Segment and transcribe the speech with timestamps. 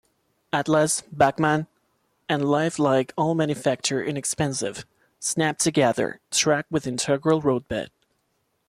[0.51, 1.67] Atlas, Bachmann,
[2.27, 4.83] and Life-Like all manufacture inexpensive,
[5.19, 7.91] snap-together track with integral roadbed.